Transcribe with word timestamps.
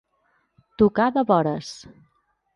Tocar 0.83 1.07
de 1.19 1.25
vores. 1.33 1.69